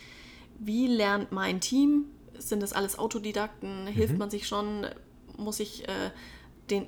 [0.59, 2.05] wie lernt mein Team?
[2.37, 3.87] Sind das alles Autodidakten?
[3.87, 4.19] Hilft mhm.
[4.19, 4.85] man sich schon?
[5.37, 6.11] Muss ich äh,
[6.69, 6.87] den,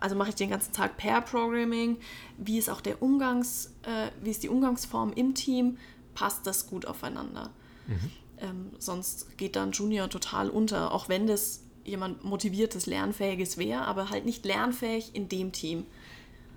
[0.00, 1.98] also mache ich den ganzen Tag Pair Programming?
[2.36, 5.78] Wie ist auch der Umgangs, äh, wie ist die Umgangsform im Team?
[6.18, 7.50] passt das gut aufeinander.
[7.86, 8.10] Mhm.
[8.38, 14.10] Ähm, sonst geht dann Junior total unter, auch wenn das jemand motiviertes, lernfähiges wäre, aber
[14.10, 15.86] halt nicht lernfähig in dem Team.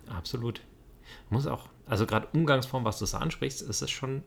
[0.09, 0.61] Absolut.
[1.29, 4.23] Muss auch, also gerade Umgangsform, was du so ansprichst, ist es schon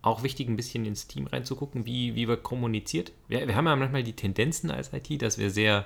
[0.00, 3.12] auch wichtig, ein bisschen ins Team reinzugucken, wie, wie wir kommuniziert.
[3.28, 5.84] Wir, wir haben ja manchmal die Tendenzen als IT, dass wir sehr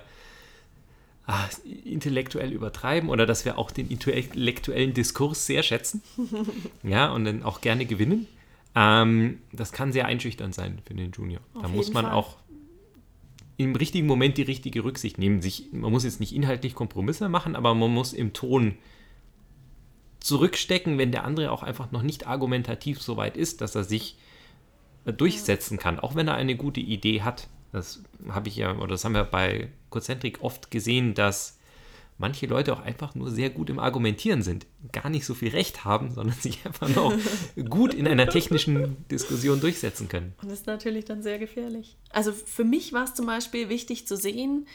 [1.27, 1.47] ah,
[1.83, 6.01] intellektuell übertreiben oder dass wir auch den intellektuellen Diskurs sehr schätzen.
[6.83, 8.27] ja, und dann auch gerne gewinnen.
[8.75, 11.41] Ähm, das kann sehr einschüchternd sein für den Junior.
[11.53, 12.13] Auf da muss man Fall.
[12.13, 12.37] auch
[13.57, 15.41] im richtigen Moment die richtige Rücksicht nehmen.
[15.41, 18.75] Sich, man muss jetzt nicht inhaltlich Kompromisse machen, aber man muss im Ton
[20.19, 24.17] zurückstecken, wenn der andere auch einfach noch nicht argumentativ so weit ist, dass er sich
[25.05, 27.47] äh, durchsetzen kann, auch wenn er eine gute Idee hat.
[27.75, 31.57] Das habe ich ja, oder das haben wir bei Concentric oft gesehen, dass
[32.17, 35.83] manche Leute auch einfach nur sehr gut im Argumentieren sind, gar nicht so viel Recht
[35.83, 37.13] haben, sondern sich einfach noch
[37.69, 40.33] gut in einer technischen Diskussion durchsetzen können.
[40.41, 41.97] Und das ist natürlich dann sehr gefährlich.
[42.11, 44.67] Also für mich war es zum Beispiel wichtig zu sehen,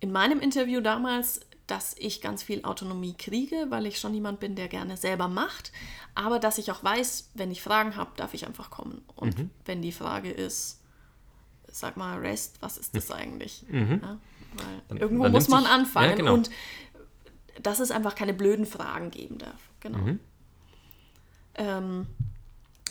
[0.00, 4.54] in meinem Interview damals, dass ich ganz viel Autonomie kriege, weil ich schon jemand bin,
[4.54, 5.70] der gerne selber macht,
[6.14, 9.02] aber dass ich auch weiß, wenn ich Fragen habe, darf ich einfach kommen.
[9.16, 9.50] Und mhm.
[9.66, 10.80] wenn die Frage ist,
[11.78, 13.64] sag mal, REST, was ist das eigentlich?
[13.68, 14.00] Mhm.
[14.02, 14.18] Ja?
[14.88, 16.10] Dann, irgendwo dann muss man sich, anfangen.
[16.10, 16.34] Ja, genau.
[16.34, 16.50] Und
[17.62, 19.60] dass es einfach keine blöden Fragen geben darf.
[19.80, 19.98] Genau.
[19.98, 20.20] Mhm.
[21.54, 22.06] Ähm,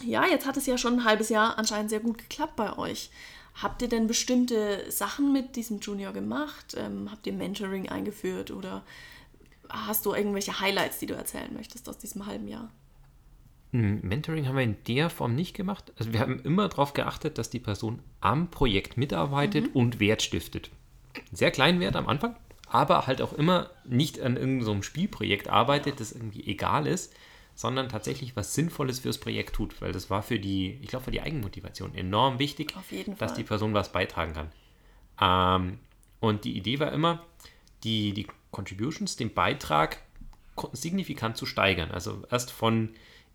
[0.03, 3.09] ja, jetzt hat es ja schon ein halbes Jahr anscheinend sehr gut geklappt bei euch.
[3.55, 6.75] Habt ihr denn bestimmte Sachen mit diesem Junior gemacht?
[6.77, 8.83] Ähm, habt ihr Mentoring eingeführt oder
[9.69, 12.69] hast du irgendwelche Highlights, die du erzählen möchtest aus diesem halben Jahr?
[13.71, 15.91] Hm, Mentoring haben wir in der Form nicht gemacht.
[15.97, 19.71] Also wir haben immer darauf geachtet, dass die Person am Projekt mitarbeitet mhm.
[19.73, 20.71] und Wert stiftet
[21.31, 22.35] sehr kleinen Wert am Anfang,
[22.67, 27.13] aber halt auch immer nicht an irgendeinem so Spielprojekt arbeitet, das irgendwie egal ist,
[27.55, 31.11] sondern tatsächlich was Sinnvolles fürs Projekt tut, weil das war für die, ich glaube, für
[31.11, 32.73] die Eigenmotivation enorm wichtig,
[33.17, 34.51] dass die Person was beitragen kann.
[35.19, 35.79] Ähm,
[36.19, 37.25] und die Idee war immer,
[37.83, 40.01] die, die Contributions, den Beitrag
[40.73, 41.91] signifikant zu steigern.
[41.91, 42.89] Also erst von,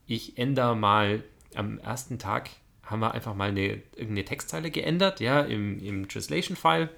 [0.06, 2.50] ich ändere mal am ersten Tag,
[2.82, 6.90] haben wir einfach mal eine, irgendeine Textzeile geändert, ja, im, im Translation-File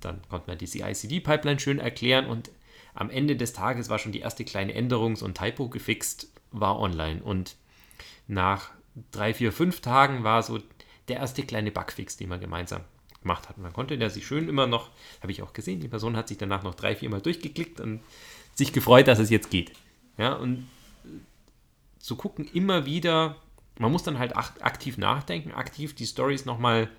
[0.00, 2.50] dann konnte man die CI-CD-Pipeline schön erklären und
[2.94, 7.22] am Ende des Tages war schon die erste kleine Änderung, ein Typo gefixt, war online.
[7.22, 7.56] Und
[8.26, 8.70] nach
[9.12, 10.58] drei, vier, fünf Tagen war so
[11.08, 12.82] der erste kleine Bugfix, den man gemeinsam
[13.22, 13.56] gemacht hat.
[13.56, 14.90] Und dann konnte der sich schön immer noch,
[15.22, 18.00] habe ich auch gesehen, die Person hat sich danach noch drei, vier Mal durchgeklickt und
[18.54, 19.72] sich gefreut, dass es jetzt geht.
[20.18, 20.68] Ja, und
[22.00, 23.36] zu gucken, immer wieder,
[23.78, 26.90] man muss dann halt aktiv nachdenken, aktiv die Stories nochmal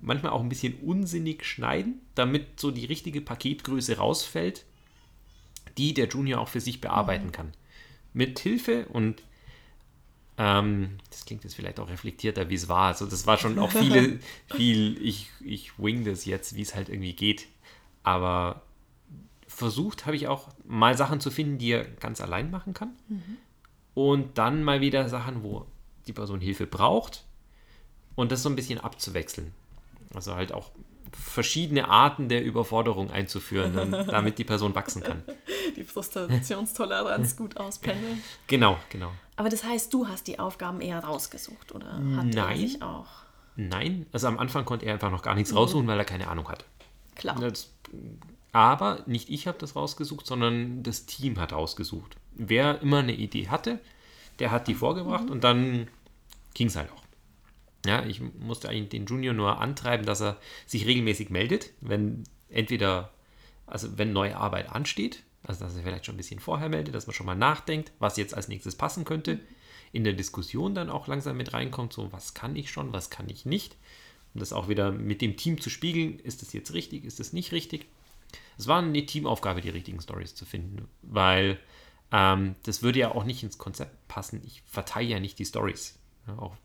[0.00, 4.64] manchmal auch ein bisschen unsinnig schneiden, damit so die richtige Paketgröße rausfällt,
[5.76, 7.32] die der Junior auch für sich bearbeiten mhm.
[7.32, 7.52] kann.
[8.12, 9.22] Mit Hilfe und
[10.38, 12.86] ähm, das klingt jetzt vielleicht auch reflektierter, wie es war.
[12.86, 14.20] Also das war schon auch viele,
[14.54, 17.48] viel, ich, ich wing das jetzt, wie es halt irgendwie geht.
[18.04, 18.62] Aber
[19.48, 22.96] versucht habe ich auch mal Sachen zu finden, die er ganz allein machen kann.
[23.08, 23.36] Mhm.
[23.98, 25.66] Und dann mal wieder Sachen, wo
[26.06, 27.24] die Person Hilfe braucht.
[28.14, 29.52] Und das so ein bisschen abzuwechseln.
[30.14, 30.70] Also halt auch
[31.12, 35.24] verschiedene Arten der Überforderung einzuführen, damit die Person wachsen kann.
[35.74, 38.22] Die Frustrationstoleranz gut auspendeln.
[38.46, 39.10] Genau, genau.
[39.34, 42.36] Aber das heißt, du hast die Aufgaben eher rausgesucht oder hat Nein.
[42.36, 43.08] er sich auch?
[43.56, 45.58] Nein, also am Anfang konnte er einfach noch gar nichts mhm.
[45.58, 46.64] raussuchen, weil er keine Ahnung hat.
[47.16, 47.34] Klar.
[47.40, 47.72] Das,
[48.52, 52.16] aber nicht ich habe das rausgesucht, sondern das Team hat rausgesucht.
[52.38, 53.80] Wer immer eine Idee hatte,
[54.38, 55.30] der hat die vorgebracht mhm.
[55.30, 55.88] und dann
[56.54, 57.02] ging es halt auch.
[57.86, 63.12] Ja, ich musste eigentlich den Junior nur antreiben, dass er sich regelmäßig meldet, wenn entweder,
[63.66, 67.06] also wenn neue Arbeit ansteht, also dass er vielleicht schon ein bisschen vorher meldet, dass
[67.06, 69.40] man schon mal nachdenkt, was jetzt als nächstes passen könnte,
[69.92, 73.28] in der Diskussion dann auch langsam mit reinkommt, so was kann ich schon, was kann
[73.30, 73.76] ich nicht.
[74.34, 77.32] Und das auch wieder mit dem Team zu spiegeln, ist das jetzt richtig, ist das
[77.32, 77.86] nicht richtig.
[78.58, 81.58] Es war eine Teamaufgabe, die richtigen Stories zu finden, weil
[82.12, 84.42] ähm, das würde ja auch nicht ins Konzept passen.
[84.46, 85.98] Ich verteile ja nicht die Stories.
[86.26, 86.56] Ja, auch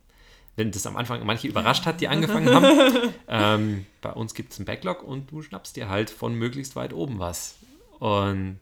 [0.56, 3.13] wenn das am Anfang manche überrascht hat, die angefangen haben.
[3.27, 6.93] ähm, bei uns gibt es einen Backlog und du schnappst dir halt von möglichst weit
[6.93, 7.56] oben was.
[7.99, 8.60] Und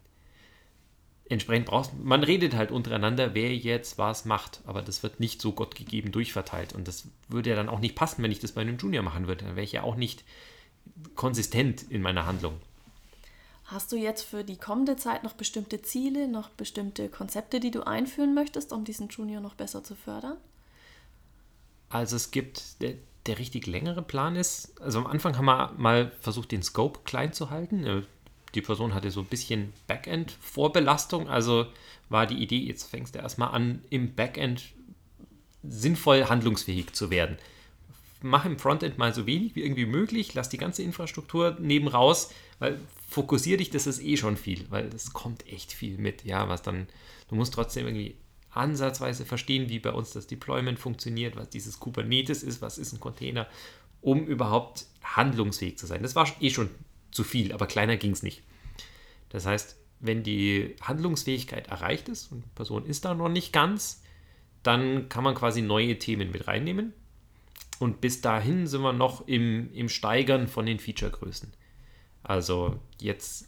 [1.27, 5.51] entsprechend brauchst man redet halt untereinander, wer jetzt was macht, aber das wird nicht so
[5.51, 6.73] gottgegeben durchverteilt.
[6.73, 9.27] Und das würde ja dann auch nicht passen, wenn ich das bei einem Junior machen
[9.27, 9.45] würde.
[9.45, 10.23] Dann wäre ich ja auch nicht
[11.15, 12.53] konsistent in meiner Handlung.
[13.71, 17.83] Hast du jetzt für die kommende Zeit noch bestimmte Ziele, noch bestimmte Konzepte, die du
[17.87, 20.35] einführen möchtest, um diesen Junior noch besser zu fördern?
[21.89, 22.95] Also es gibt, der,
[23.27, 27.31] der richtig längere Plan ist, also am Anfang haben wir mal versucht, den Scope klein
[27.31, 27.85] zu halten.
[27.85, 28.01] Äh,
[28.55, 31.65] die Person hatte so ein bisschen Backend-Vorbelastung, also
[32.09, 34.63] war die Idee, jetzt fängst du erstmal an, im Backend
[35.63, 37.37] sinnvoll handlungsfähig zu werden.
[38.21, 42.31] Mach im Frontend mal so wenig wie irgendwie möglich, lass die ganze Infrastruktur neben raus,
[42.59, 42.79] weil
[43.09, 46.61] fokussier dich, das ist eh schon viel, weil es kommt echt viel mit, ja, was
[46.61, 46.87] dann,
[47.29, 48.15] du musst trotzdem irgendwie
[48.51, 52.99] ansatzweise verstehen, wie bei uns das Deployment funktioniert, was dieses Kubernetes ist, was ist ein
[52.99, 53.47] Container,
[54.01, 56.03] um überhaupt handlungsfähig zu sein.
[56.03, 56.69] Das war eh schon
[57.11, 58.43] zu viel, aber kleiner ging es nicht.
[59.29, 64.01] Das heißt, wenn die Handlungsfähigkeit erreicht ist und die Person ist da noch nicht ganz,
[64.63, 66.93] dann kann man quasi neue Themen mit reinnehmen.
[67.81, 71.51] Und bis dahin sind wir noch im, im Steigern von den Featuregrößen.
[72.21, 73.47] Also jetzt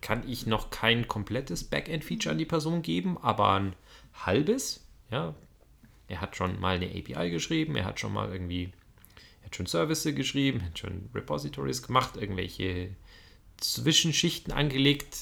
[0.00, 3.74] kann ich noch kein komplettes Backend-Feature an die Person geben, aber ein
[4.14, 4.86] halbes.
[5.10, 5.34] Ja,
[6.06, 8.70] er hat schon mal eine API geschrieben, er hat schon mal irgendwie,
[9.40, 12.94] er hat schon Services geschrieben, hat schon Repositories gemacht, irgendwelche
[13.56, 15.16] Zwischenschichten angelegt,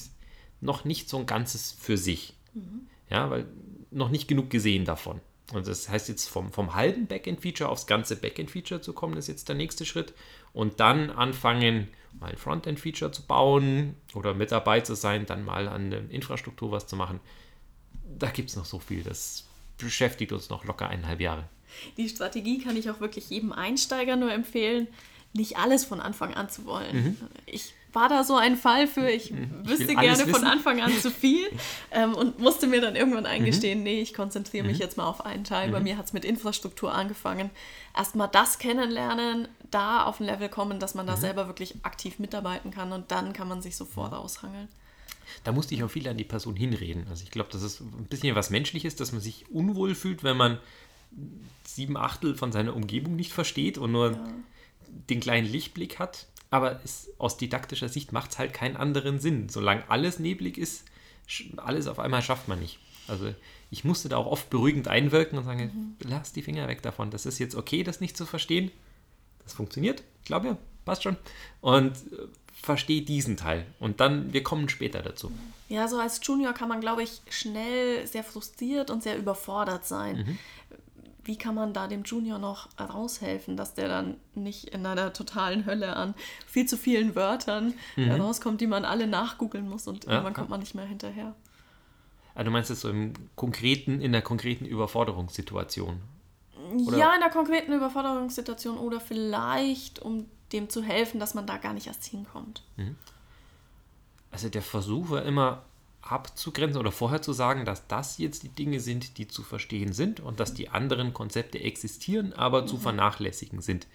[0.59, 2.35] noch nicht so ein ganzes für sich.
[2.53, 2.85] Mhm.
[3.09, 3.47] Ja, weil
[3.89, 5.19] noch nicht genug gesehen davon.
[5.53, 9.49] Und das heißt jetzt vom, vom halben Backend-Feature aufs ganze Backend-Feature zu kommen, ist jetzt
[9.49, 10.13] der nächste Schritt.
[10.53, 11.87] Und dann anfangen,
[12.19, 16.71] mal ein Frontend-Feature zu bauen oder mit dabei zu sein, dann mal an der Infrastruktur
[16.71, 17.19] was zu machen
[18.17, 19.03] da gibt es noch so viel.
[19.03, 19.45] Das
[19.77, 21.47] beschäftigt uns noch locker eineinhalb Jahre.
[21.97, 24.87] Die Strategie kann ich auch wirklich jedem Einsteiger nur empfehlen,
[25.33, 26.95] nicht alles von Anfang an zu wollen.
[26.95, 27.17] Mhm.
[27.45, 29.61] Ich war da so ein Fall für, ich, mhm.
[29.63, 30.33] ich wüsste gerne wissen.
[30.33, 31.45] von Anfang an zu viel
[31.91, 33.83] ähm, und musste mir dann irgendwann eingestehen, mhm.
[33.83, 34.81] nee, ich konzentriere mich mhm.
[34.81, 35.71] jetzt mal auf einen Teil.
[35.71, 35.85] Bei mhm.
[35.85, 37.49] mir hat es mit Infrastruktur angefangen.
[37.95, 41.21] Erstmal das kennenlernen, da auf ein Level kommen, dass man da mhm.
[41.21, 44.67] selber wirklich aktiv mitarbeiten kann und dann kann man sich sofort aushangeln
[45.43, 47.07] da musste ich auch viel an die Person hinreden.
[47.09, 50.37] Also ich glaube, das ist ein bisschen was Menschliches, dass man sich unwohl fühlt, wenn
[50.37, 50.59] man
[51.65, 54.33] sieben Achtel von seiner Umgebung nicht versteht und nur ja.
[55.09, 56.27] den kleinen Lichtblick hat.
[56.51, 59.49] Aber es, aus didaktischer Sicht macht es halt keinen anderen Sinn.
[59.49, 60.85] Solange alles neblig ist,
[61.57, 62.77] alles auf einmal schafft man nicht.
[63.07, 63.33] Also
[63.71, 66.09] ich musste da auch oft beruhigend einwirken und sagen, mhm.
[66.09, 67.09] lass die Finger weg davon.
[67.09, 68.69] Das ist jetzt okay, das nicht zu verstehen.
[69.43, 71.17] Das funktioniert, ich glaube ja, passt schon.
[71.61, 72.27] Und äh,
[72.61, 75.31] verstehe diesen Teil und dann, wir kommen später dazu.
[75.67, 80.17] Ja, so als Junior kann man, glaube ich, schnell sehr frustriert und sehr überfordert sein.
[80.17, 80.37] Mhm.
[81.23, 85.65] Wie kann man da dem Junior noch raushelfen, dass der dann nicht in einer totalen
[85.65, 86.15] Hölle an
[86.47, 88.11] viel zu vielen Wörtern mhm.
[88.11, 91.35] rauskommt, die man alle nachgoogeln muss und ja, irgendwann kommt man nicht mehr hinterher?
[92.33, 96.01] Also du meinst jetzt so im konkreten, in der konkreten Überforderungssituation?
[96.87, 96.97] Oder?
[96.97, 101.73] Ja, in der konkreten Überforderungssituation oder vielleicht um dem zu helfen, dass man da gar
[101.73, 102.63] nicht erst hinkommt.
[102.77, 102.95] Mhm.
[104.31, 105.63] Also der Versuch war immer,
[106.01, 110.19] abzugrenzen oder vorher zu sagen, dass das jetzt die Dinge sind, die zu verstehen sind
[110.19, 112.67] und dass die anderen Konzepte existieren, aber mhm.
[112.67, 113.87] zu vernachlässigen sind.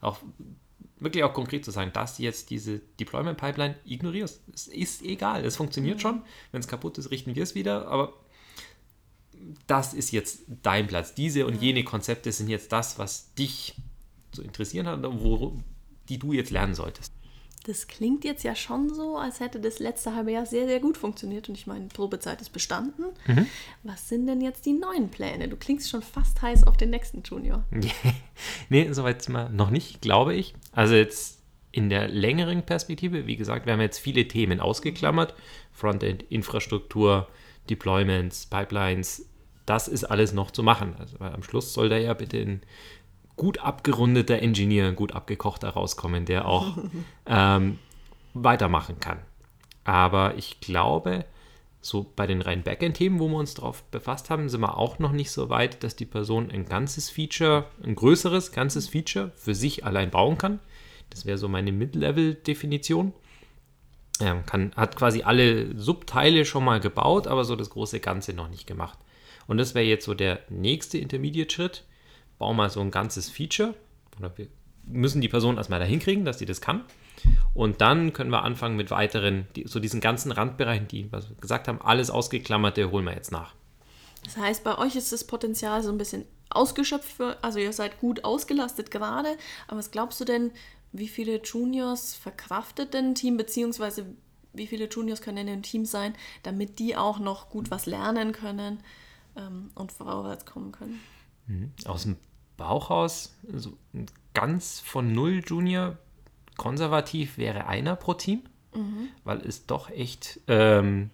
[0.00, 0.18] Auch
[1.00, 4.40] wirklich auch konkret zu sagen, dass jetzt diese Deployment Pipeline ignorierst.
[4.52, 6.00] Es ist egal, es funktioniert mhm.
[6.00, 6.22] schon.
[6.52, 8.12] Wenn es kaputt ist, richten wir es wieder, aber
[9.66, 11.14] das ist jetzt dein Platz.
[11.14, 13.74] Diese und jene Konzepte sind jetzt das, was dich
[14.32, 15.58] zu interessieren hat, wo,
[16.08, 17.12] die du jetzt lernen solltest.
[17.68, 20.96] Das klingt jetzt ja schon so, als hätte das letzte halbe Jahr sehr, sehr gut
[20.96, 23.04] funktioniert und ich meine, Probezeit ist bestanden.
[23.26, 23.44] Mhm.
[23.82, 25.48] Was sind denn jetzt die neuen Pläne?
[25.48, 27.64] Du klingst schon fast heiß auf den nächsten Junior.
[28.70, 30.54] nee, soweit mal noch nicht, glaube ich.
[30.72, 35.34] Also jetzt in der längeren Perspektive, wie gesagt, wir haben jetzt viele Themen ausgeklammert.
[35.70, 37.28] Frontend, Infrastruktur,
[37.68, 39.28] Deployments, Pipelines,
[39.68, 40.96] das ist alles noch zu machen.
[40.98, 42.62] Also am Schluss soll da ja bitte ein
[43.38, 46.76] gut abgerundeter Ingenieur, gut abgekochter rauskommen, der auch
[47.26, 47.78] ähm,
[48.34, 49.20] weitermachen kann.
[49.84, 51.24] Aber ich glaube,
[51.80, 55.12] so bei den rein Backend-Themen, wo wir uns darauf befasst haben, sind wir auch noch
[55.12, 59.86] nicht so weit, dass die Person ein ganzes Feature, ein größeres ganzes Feature für sich
[59.86, 60.60] allein bauen kann.
[61.08, 63.14] Das wäre so meine Mid-Level-Definition.
[64.20, 68.48] Er kann, hat quasi alle Subteile schon mal gebaut, aber so das große Ganze noch
[68.48, 68.98] nicht gemacht.
[69.46, 71.84] Und das wäre jetzt so der nächste Intermediate-Schritt.
[72.38, 73.74] Bau mal so ein ganzes Feature.
[74.18, 74.48] Oder wir
[74.84, 76.84] müssen die Person erstmal dahin kriegen, dass sie das kann.
[77.54, 81.36] Und dann können wir anfangen mit weiteren, die, so diesen ganzen Randbereichen, die, was wir
[81.36, 83.54] gesagt haben, alles ausgeklammerte, holen wir jetzt nach.
[84.24, 88.00] Das heißt, bei euch ist das Potenzial so ein bisschen ausgeschöpft, für, also ihr seid
[88.00, 89.36] gut ausgelastet gerade.
[89.66, 90.52] Aber was glaubst du denn,
[90.92, 94.06] wie viele Juniors verkraftet denn ein Team, beziehungsweise
[94.52, 98.32] wie viele Juniors können in einem Team sein, damit die auch noch gut was lernen
[98.32, 98.82] können
[99.36, 101.00] ähm, und vorwärts kommen können?
[101.48, 101.72] Mhm.
[101.84, 102.16] Aus dem
[102.56, 103.76] Bauchhaus, also
[104.34, 105.98] ganz von null Junior
[106.56, 108.42] konservativ wäre einer pro Team,
[108.74, 109.08] mhm.
[109.24, 111.10] weil es doch echt ähm,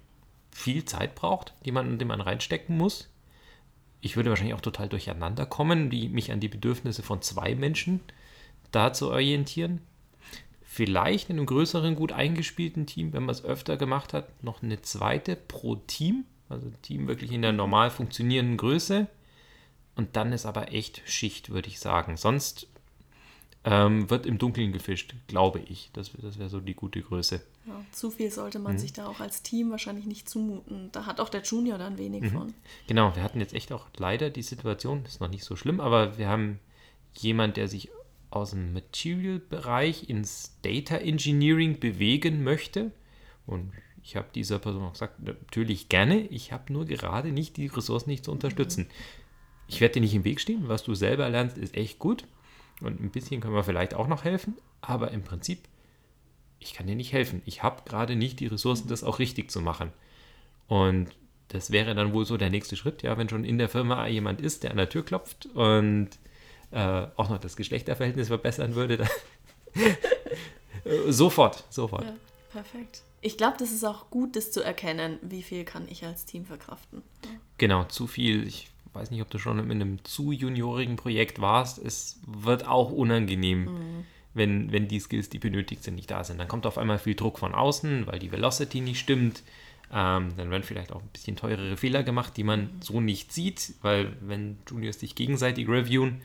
[0.50, 3.10] viel Zeit braucht, die man, die man reinstecken muss.
[4.00, 8.00] Ich würde wahrscheinlich auch total durcheinander kommen, die, mich an die Bedürfnisse von zwei Menschen
[8.70, 9.80] da zu orientieren.
[10.62, 14.82] Vielleicht in einem größeren, gut eingespielten Team, wenn man es öfter gemacht hat, noch eine
[14.82, 16.24] zweite pro Team.
[16.48, 19.06] Also Team wirklich in der normal funktionierenden Größe.
[19.96, 22.16] Und dann ist aber echt Schicht, würde ich sagen.
[22.16, 22.66] Sonst
[23.64, 25.90] ähm, wird im Dunkeln gefischt, glaube ich.
[25.92, 27.40] Das, das wäre so die gute Größe.
[27.66, 28.78] Ja, zu viel sollte man mhm.
[28.78, 30.90] sich da auch als Team wahrscheinlich nicht zumuten.
[30.92, 32.30] Da hat auch der Junior dann wenig mhm.
[32.30, 32.54] von.
[32.86, 36.18] Genau, wir hatten jetzt echt auch leider die Situation, ist noch nicht so schlimm, aber
[36.18, 36.58] wir haben
[37.14, 37.90] jemand, der sich
[38.30, 42.90] aus dem Material-Bereich ins Data Engineering bewegen möchte.
[43.46, 47.68] Und ich habe dieser Person auch gesagt, natürlich gerne, ich habe nur gerade nicht die
[47.68, 48.82] Ressourcen, nicht zu unterstützen.
[48.82, 49.23] Mhm.
[49.66, 52.24] Ich werde dir nicht im Weg stehen, was du selber lernst, ist echt gut.
[52.80, 55.60] Und ein bisschen können wir vielleicht auch noch helfen, aber im Prinzip,
[56.58, 57.42] ich kann dir nicht helfen.
[57.46, 59.92] Ich habe gerade nicht die Ressourcen, das auch richtig zu machen.
[60.66, 61.08] Und
[61.48, 64.40] das wäre dann wohl so der nächste Schritt, ja, wenn schon in der Firma jemand
[64.40, 66.10] ist, der an der Tür klopft und
[66.70, 69.06] äh, auch noch das Geschlechterverhältnis verbessern würde,
[71.08, 72.04] sofort, sofort.
[72.04, 72.16] Ja,
[72.50, 73.02] perfekt.
[73.20, 76.44] Ich glaube, das ist auch gut, das zu erkennen, wie viel kann ich als Team
[76.44, 77.02] verkraften.
[77.58, 78.46] Genau, zu viel.
[78.46, 81.78] Ich weiß nicht, ob du schon in einem zu juniorigen Projekt warst.
[81.78, 84.04] Es wird auch unangenehm, mhm.
[84.34, 86.38] wenn, wenn die Skills, die benötigt sind, nicht da sind.
[86.38, 89.42] Dann kommt auf einmal viel Druck von außen, weil die Velocity nicht stimmt.
[89.92, 92.82] Ähm, dann werden vielleicht auch ein bisschen teurere Fehler gemacht, die man mhm.
[92.82, 96.20] so nicht sieht, weil wenn Juniors sich gegenseitig reviewen,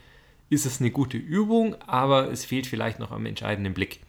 [0.49, 4.01] ist es eine gute Übung, aber es fehlt vielleicht noch am entscheidenden Blick.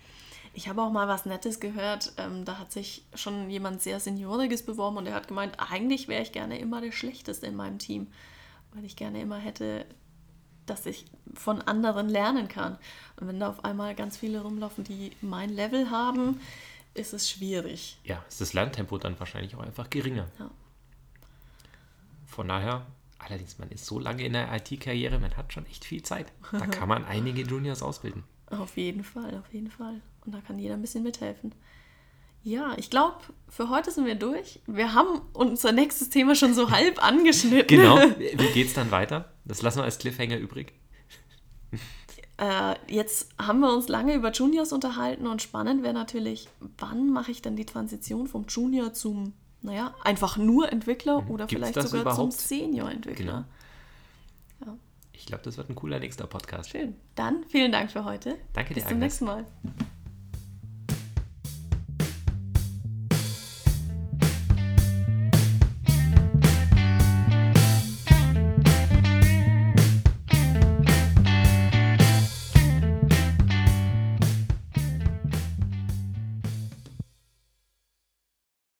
[0.52, 2.12] Ich habe auch mal was Nettes gehört.
[2.16, 6.22] Ähm, da hat sich schon jemand sehr Senioriges beworben und er hat gemeint, eigentlich wäre
[6.22, 8.08] ich gerne immer der Schlechteste in meinem Team,
[8.72, 9.86] weil ich gerne immer hätte,
[10.66, 12.78] dass ich von anderen lernen kann.
[13.16, 16.40] Und wenn da auf einmal ganz viele rumlaufen, die mein Level haben,
[16.94, 17.98] ist es schwierig.
[18.04, 20.28] Ja, ist das Lerntempo dann wahrscheinlich auch einfach geringer.
[20.38, 20.50] Ja.
[22.26, 22.86] Von daher
[23.20, 26.32] Allerdings, man ist so lange in der IT-Karriere, man hat schon echt viel Zeit.
[26.52, 28.24] Da kann man einige Juniors ausbilden.
[28.46, 30.00] Auf jeden Fall, auf jeden Fall.
[30.24, 31.52] Und da kann jeder ein bisschen mithelfen.
[32.42, 33.16] Ja, ich glaube,
[33.48, 34.60] für heute sind wir durch.
[34.66, 37.66] Wir haben unser nächstes Thema schon so halb angeschnitten.
[37.66, 37.96] Genau.
[38.18, 39.32] Wie geht es dann weiter?
[39.44, 40.72] Das lassen wir als Cliffhanger übrig.
[42.38, 47.30] Äh, jetzt haben wir uns lange über Juniors unterhalten und spannend wäre natürlich, wann mache
[47.30, 51.30] ich dann die Transition vom Junior zum naja, einfach nur Entwickler mhm.
[51.30, 52.32] oder Gibt's vielleicht sogar überhaupt?
[52.32, 53.44] zum Senior-Entwickler.
[54.58, 54.72] Genau.
[54.72, 54.78] Ja.
[55.12, 56.70] Ich glaube, das wird ein cooler nächster Podcast.
[56.70, 56.96] Schön.
[57.14, 58.38] Dann vielen Dank für heute.
[58.54, 58.80] Danke dir.
[58.80, 59.44] Bis zum nächsten Mal.